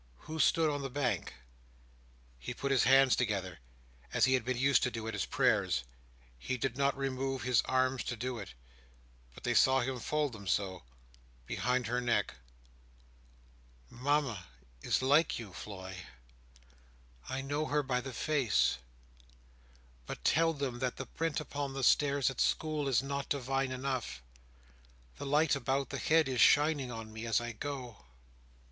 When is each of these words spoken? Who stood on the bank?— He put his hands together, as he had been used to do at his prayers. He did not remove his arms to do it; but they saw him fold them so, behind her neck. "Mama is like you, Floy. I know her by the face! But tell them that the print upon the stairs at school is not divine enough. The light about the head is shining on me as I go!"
Who 0.21 0.39
stood 0.39 0.67
on 0.67 0.81
the 0.81 0.89
bank?— 0.89 1.35
He 2.39 2.55
put 2.55 2.71
his 2.71 2.85
hands 2.85 3.15
together, 3.15 3.59
as 4.11 4.25
he 4.25 4.33
had 4.33 4.43
been 4.43 4.57
used 4.57 4.81
to 4.81 4.89
do 4.89 5.07
at 5.07 5.13
his 5.13 5.27
prayers. 5.27 5.83
He 6.39 6.57
did 6.57 6.75
not 6.75 6.97
remove 6.97 7.43
his 7.43 7.61
arms 7.65 8.03
to 8.05 8.15
do 8.15 8.39
it; 8.39 8.55
but 9.35 9.43
they 9.43 9.53
saw 9.53 9.81
him 9.81 9.99
fold 9.99 10.33
them 10.33 10.47
so, 10.47 10.81
behind 11.45 11.85
her 11.85 12.01
neck. 12.01 12.33
"Mama 13.91 14.45
is 14.81 15.03
like 15.03 15.37
you, 15.37 15.53
Floy. 15.53 15.97
I 17.29 17.41
know 17.43 17.67
her 17.67 17.83
by 17.83 18.01
the 18.01 18.11
face! 18.11 18.79
But 20.07 20.23
tell 20.23 20.51
them 20.51 20.79
that 20.79 20.97
the 20.97 21.05
print 21.05 21.39
upon 21.39 21.73
the 21.73 21.83
stairs 21.83 22.31
at 22.31 22.41
school 22.41 22.87
is 22.87 23.03
not 23.03 23.29
divine 23.29 23.71
enough. 23.71 24.23
The 25.17 25.27
light 25.27 25.55
about 25.55 25.91
the 25.91 25.99
head 25.99 26.27
is 26.27 26.41
shining 26.41 26.89
on 26.91 27.13
me 27.13 27.27
as 27.27 27.39
I 27.39 27.51
go!" 27.51 28.03